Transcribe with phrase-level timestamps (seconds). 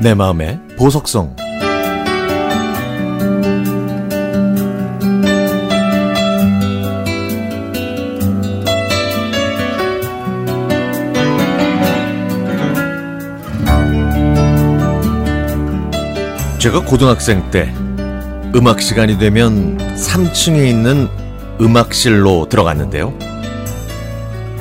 [0.00, 1.36] 내 마음의 보석성.
[16.58, 17.70] 제가 고등학생 때
[18.54, 21.08] 음악 시간이 되면 3층에 있는
[21.60, 23.12] 음악실로 들어갔는데요.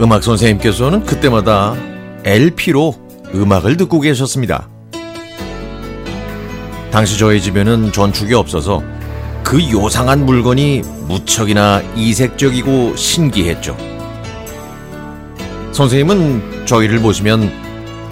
[0.00, 1.74] 음악 선생님께서는 그때마다
[2.24, 2.94] LP로
[3.34, 4.68] 음악을 듣고 계셨습니다.
[6.90, 8.82] 당시 저희 집에는 전축이 없어서
[9.42, 13.76] 그 요상한 물건이 무척이나 이색적이고 신기했죠.
[15.72, 17.50] 선생님은 저희를 보시면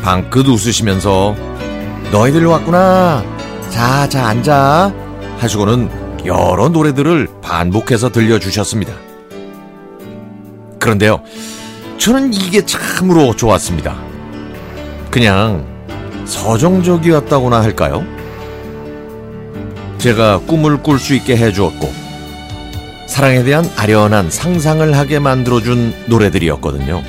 [0.02, 1.36] 방긋 웃으시면서
[2.10, 3.24] 너희들 왔구나.
[3.70, 4.92] 자, 자, 앉아.
[5.38, 8.92] 하시고는 여러 노래들을 반복해서 들려주셨습니다.
[10.78, 11.22] 그런데요,
[11.98, 13.96] 저는 이게 참으로 좋았습니다.
[15.10, 15.66] 그냥
[16.24, 18.04] 서정적이었다고나 할까요?
[19.98, 21.92] 제가 꿈을 꿀 수 있게 해주었고,
[23.06, 27.02] 사랑에 대한 아련한 상상을 하게 만들어준 노래들이었거든요.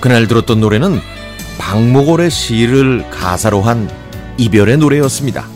[0.00, 1.00] 그날 들었던 노래는
[1.58, 3.90] 박목월의 시를 가사로 한
[4.38, 5.46] 이별의 노래였습니다.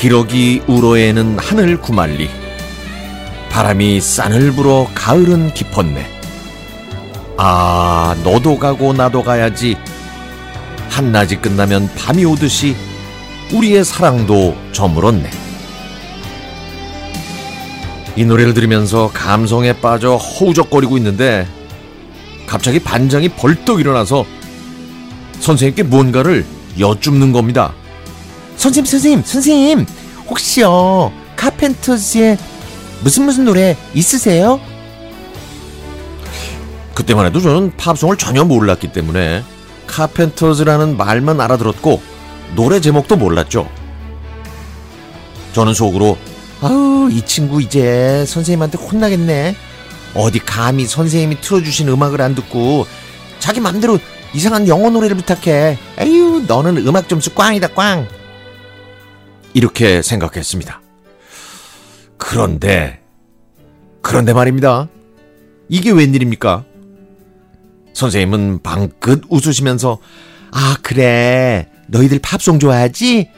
[0.00, 2.30] 기러기 우로에는 하늘 구말리
[3.50, 6.06] 바람이 싼을 불어 가을은 깊었네.
[7.36, 9.76] 아, 너도 가고 나도 가야지.
[10.88, 12.74] 한낮이 끝나면 밤이 오듯이
[13.52, 15.28] 우리의 사랑도 저물었네.
[18.16, 21.46] 이 노래를 들으면서 감성에 빠져 허우적거리고 있는데
[22.46, 24.24] 갑자기 반장이 벌떡 일어나서
[25.40, 26.46] 선생님께 뭔가를
[26.78, 27.74] 여쭙는 겁니다.
[28.60, 29.86] 선생님, 선생님, 선생님,
[30.28, 32.36] 혹시요 카펜터즈의
[33.02, 34.60] 무슨 무슨 노래 있으세요?
[36.92, 39.42] 그때만 해도 저는 팝송을 전혀 몰랐기 때문에
[39.86, 42.02] 카펜터즈라는 말만 알아들었고
[42.54, 43.66] 노래 제목도 몰랐죠.
[45.54, 46.18] 저는 속으로
[46.60, 49.56] 아우 이 친구 이제 선생님한테 혼나겠네.
[50.14, 52.86] 어디 감히 선생님이 틀어주신 음악을 안 듣고
[53.38, 53.98] 자기 맘대로
[54.34, 55.78] 이상한 영어 노래를 부탁해.
[55.98, 58.19] 에휴 너는 음악 점수 꽝이다 꽝.
[59.54, 60.80] 이렇게 생각했습니다.
[62.16, 63.00] 그런데
[64.02, 64.88] 그런데 말입니다.
[65.68, 66.64] 이게 웬일입니까?
[67.92, 69.98] 선생님은 방긋 웃으시면서
[70.52, 73.30] 아 그래 너희들 팝송 좋아하지?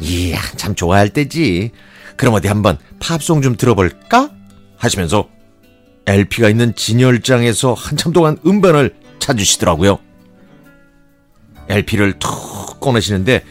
[0.00, 1.72] 이야 참 좋아할 때지.
[2.16, 4.30] 그럼 어디 한번 팝송 좀 들어볼까?
[4.76, 5.28] 하시면서
[6.06, 9.98] LP가 있는 진열장에서 한참 동안 음반을 찾으시더라고요.
[11.68, 13.44] LP를 툭 꺼내시는데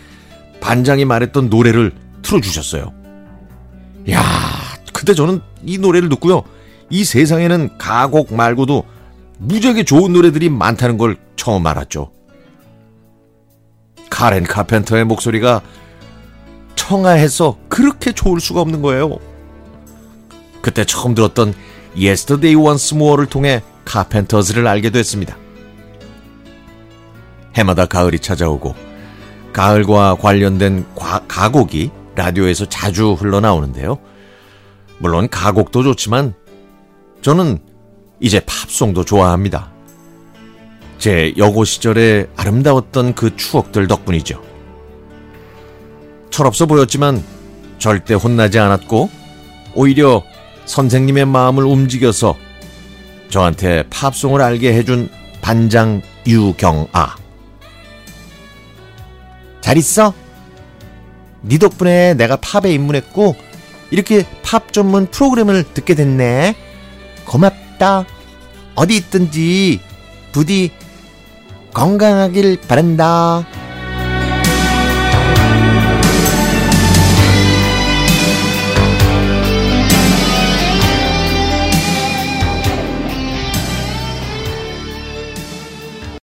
[0.61, 1.93] 반장이 말했던 노래를
[2.25, 2.91] 틀어주셨어요.
[4.11, 4.21] 야,
[4.93, 6.43] 그때 저는 이 노래를 듣고요.
[6.89, 8.83] 이 세상에는 가곡 말고도
[9.37, 12.11] 무지하게 좋은 노래들이 많다는 걸 처음 알았죠.
[14.09, 15.61] 카렌 카펜터의 목소리가
[16.75, 19.17] 청아해서 그렇게 좋을 수가 없는 거예요.
[20.61, 21.53] 그때 처음 들었던
[21.95, 25.37] Yesterday Once More를 통해 카펜터즈를 알게 됐습니다.
[27.55, 28.75] 해마다 가을이 찾아오고
[29.53, 33.99] 가을과 관련된 과, 가곡이 라디오에서 자주 흘러나오는데요.
[34.99, 36.33] 물론 가곡도 좋지만
[37.21, 37.59] 저는
[38.19, 39.71] 이제 팝송도 좋아합니다.
[40.97, 44.41] 제 여고 시절에 아름다웠던 그 추억들 덕분이죠.
[46.29, 47.23] 철없어 보였지만
[47.77, 49.09] 절대 혼나지 않았고
[49.75, 50.23] 오히려
[50.65, 52.35] 선생님의 마음을 움직여서
[53.29, 55.09] 저한테 팝송을 알게 해준
[55.41, 57.15] 반장 유경아.
[59.61, 60.13] 잘 있어?
[61.47, 63.35] 네 덕분에 내가 팝에 입문했고
[63.91, 66.55] 이렇게 팝 전문 프로그램을 듣게 됐네.
[67.25, 68.05] 고맙다.
[68.75, 69.79] 어디 있든지
[70.31, 70.71] 부디
[71.73, 73.45] 건강하길 바란다.